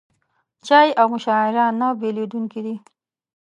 چای 0.65 0.87
او 0.99 1.07
مشاعره 1.13 1.65
نه 1.79 1.87
بېلېدونکي 1.99 2.59
دي. 2.65 2.75